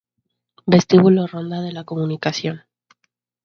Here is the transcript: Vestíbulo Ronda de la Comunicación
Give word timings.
Vestíbulo 0.65 1.27
Ronda 1.27 1.61
de 1.61 1.73
la 1.73 1.83
Comunicación 1.83 2.63